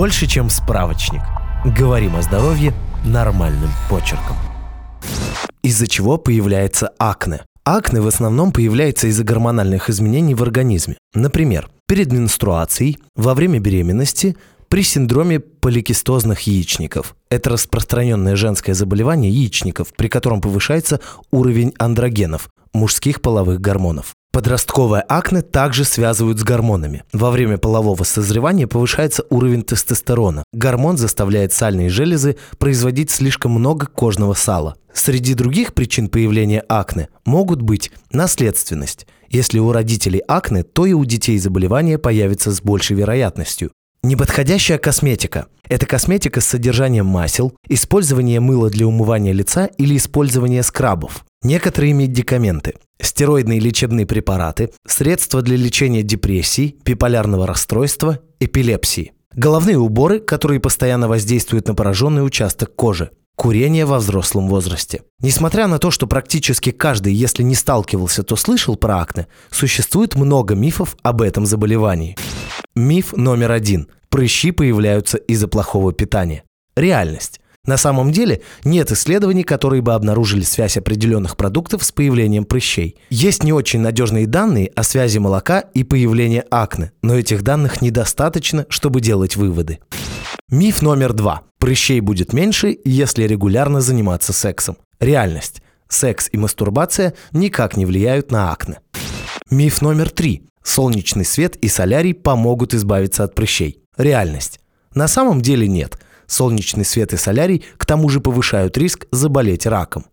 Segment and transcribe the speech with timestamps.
[0.00, 1.20] Больше, чем справочник.
[1.76, 2.72] Говорим о здоровье
[3.04, 4.34] нормальным почерком.
[5.62, 7.42] Из-за чего появляется акне?
[7.66, 10.96] Акне в основном появляется из-за гормональных изменений в организме.
[11.12, 14.38] Например, перед менструацией, во время беременности,
[14.68, 17.14] при синдроме поликистозных яичников.
[17.28, 24.14] Это распространенное женское заболевание яичников, при котором повышается уровень андрогенов, мужских половых гормонов.
[24.32, 27.02] Подростковое акне также связывают с гормонами.
[27.12, 30.44] Во время полового созревания повышается уровень тестостерона.
[30.52, 34.76] Гормон заставляет сальные железы производить слишком много кожного сала.
[34.92, 39.08] Среди других причин появления акне могут быть наследственность.
[39.30, 43.72] Если у родителей акне, то и у детей заболевание появится с большей вероятностью.
[44.02, 51.24] Неподходящая косметика– это косметика с содержанием масел, использование мыла для умывания лица или использование скрабов.
[51.42, 59.12] Некоторые медикаменты, стероидные лечебные препараты, средства для лечения депрессии, биполярного расстройства, эпилепсии.
[59.34, 63.10] Головные уборы, которые постоянно воздействуют на пораженный участок кожи.
[63.36, 65.02] Курение во взрослом возрасте.
[65.20, 70.54] Несмотря на то, что практически каждый, если не сталкивался, то слышал про акне, существует много
[70.54, 72.16] мифов об этом заболевании.
[72.74, 73.88] Миф номер один.
[74.10, 76.42] Прыщи появляются из-за плохого питания.
[76.76, 77.40] Реальность.
[77.66, 82.96] На самом деле нет исследований, которые бы обнаружили связь определенных продуктов с появлением прыщей.
[83.10, 88.64] Есть не очень надежные данные о связи молока и появления акне, но этих данных недостаточно,
[88.70, 89.78] чтобы делать выводы.
[90.48, 91.42] Миф номер два.
[91.58, 94.78] Прыщей будет меньше, если регулярно заниматься сексом.
[94.98, 95.62] Реальность.
[95.88, 98.80] Секс и мастурбация никак не влияют на акне.
[99.50, 100.46] Миф номер три.
[100.62, 103.82] Солнечный свет и солярий помогут избавиться от прыщей.
[103.96, 104.60] Реальность.
[104.94, 105.98] На самом деле нет.
[106.30, 110.06] Солнечный свет и солярий к тому же повышают риск заболеть раком.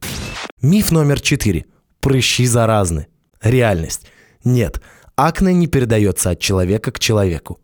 [0.63, 1.65] Миф номер четыре.
[1.99, 3.05] Прыщи заразны.
[3.39, 4.07] Реальность.
[4.43, 4.81] Нет.
[5.15, 7.59] Акне не передается от человека к человеку.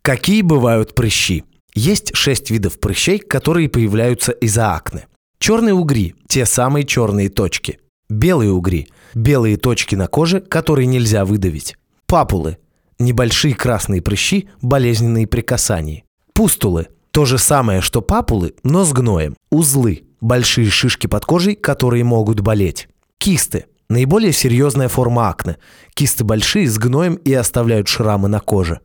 [0.00, 1.44] Какие бывают прыщи?
[1.74, 5.06] Есть шесть видов прыщей, которые появляются из-за акне.
[5.38, 7.78] Черные угри– те самые черные точки.
[8.08, 11.76] Белые угри– белые точки на коже, которые нельзя выдавить.
[12.06, 12.56] Папулы–
[12.98, 16.04] небольшие красные прыщи, болезненные при касании.
[16.32, 19.36] Пустулы– то же самое, что папулы, но с гноем.
[19.50, 22.88] Узлы– большие шишки под кожей, которые могут болеть.
[23.18, 25.58] Кисты– наиболее серьезная форма акне.
[25.92, 28.80] Кисты большие, с гноем и оставляют шрамы на коже.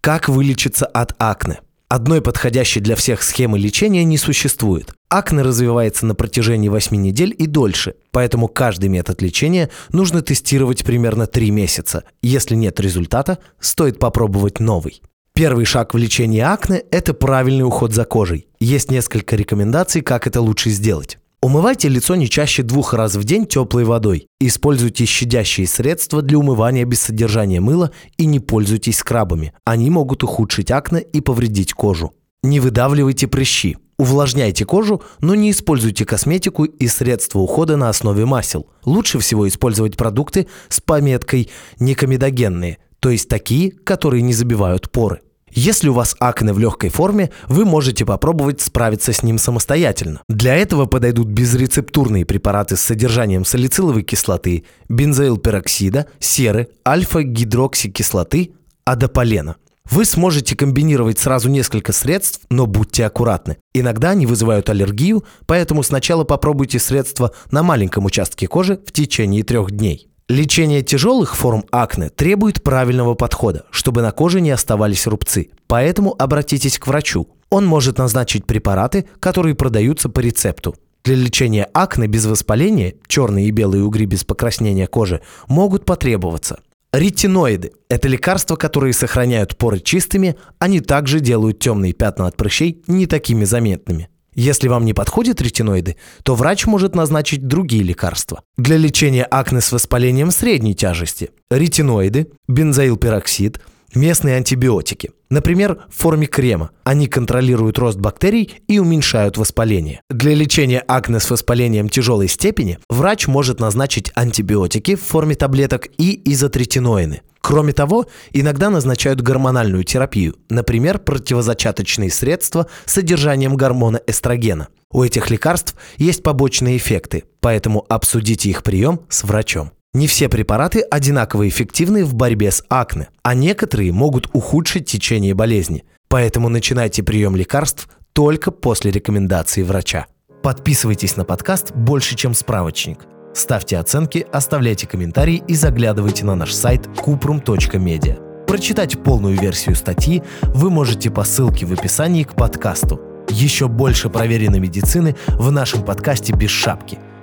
[0.00, 1.60] Как вылечиться от акне?
[1.90, 4.94] Одной подходящей для всех схемы лечения не существует.
[5.10, 11.26] Акне развивается на протяжении 8 недель и дольше, поэтому каждый метод лечения нужно тестировать примерно
[11.26, 12.04] 3 месяца.
[12.22, 15.02] Если нет результата, стоит попробовать новый.
[15.34, 18.46] Первый шаг в лечении акне– это правильный уход за кожей.
[18.58, 21.18] Есть несколько рекомендаций, как это лучше сделать.
[21.42, 24.26] Умывайте лицо не чаще двух раз в день теплой водой.
[24.40, 29.54] Используйте щадящие средства для умывания без содержания мыла и не пользуйтесь скрабами.
[29.64, 32.12] Они могут ухудшить акне и повредить кожу.
[32.42, 33.78] Не выдавливайте прыщи.
[33.98, 38.68] Увлажняйте кожу, но не используйте косметику и средства ухода на основе масел.
[38.84, 45.20] Лучше всего использовать продукты с пометкой «некомедогенные», то есть такие, которые не забивают поры.
[45.52, 50.22] Если у вас акне в легкой форме, вы можете попробовать справиться с ним самостоятельно.
[50.28, 58.52] Для этого подойдут безрецептурные препараты с содержанием салициловой кислоты, бензоилпероксида, серы, альфа-гидроксикислоты,
[58.84, 59.56] адополена.
[59.90, 63.56] Вы сможете комбинировать сразу несколько средств, но будьте аккуратны.
[63.74, 69.72] Иногда они вызывают аллергию, поэтому сначала попробуйте средства на маленьком участке кожи в течение трех
[69.72, 70.09] дней.
[70.30, 75.50] Лечение тяжелых форм акне требует правильного подхода, чтобы на коже не оставались рубцы.
[75.66, 77.26] Поэтому обратитесь к врачу.
[77.50, 80.76] Он может назначить препараты, которые продаются по рецепту.
[81.02, 86.60] Для лечения акне без воспаления, черные и белые угри без покраснения кожи, могут потребоваться.
[86.92, 93.06] Ретиноиды– это лекарства, которые сохраняют поры чистыми, они также делают темные пятна от прыщей не
[93.06, 94.08] такими заметными.
[94.40, 98.42] Если вам не подходят ретиноиды, то врач может назначить другие лекарства.
[98.56, 103.60] Для лечения акне с воспалением средней тяжести– ретиноиды, бензоилпероксид,
[103.94, 105.10] местные антибиотики.
[105.30, 106.70] Например, в форме крема.
[106.82, 110.02] Они контролируют рост бактерий и уменьшают воспаление.
[110.10, 116.20] Для лечения акне с воспалением тяжелой степени врач может назначить антибиотики в форме таблеток и
[116.32, 117.22] изотретиноины.
[117.40, 124.68] Кроме того, иногда назначают гормональную терапию, например, противозачаточные средства с содержанием гормона эстрогена.
[124.92, 129.70] У этих лекарств есть побочные эффекты, поэтому обсудите их прием с врачом.
[129.92, 135.84] Не все препараты одинаково эффективны в борьбе с акне, а некоторые могут ухудшить течение болезни.
[136.08, 140.06] Поэтому начинайте прием лекарств только после рекомендации врача.
[140.44, 143.00] Подписывайтесь на подкаст «Больше, чем справочник».
[143.34, 148.46] Ставьте оценки, оставляйте комментарии и заглядывайте на наш сайт kuprum.media.
[148.46, 150.22] Прочитать полную версию статьи
[150.54, 153.00] вы можете по ссылке в описании к подкасту.
[153.28, 156.98] Еще больше проверенной медицины в нашем подкасте «Без шапки».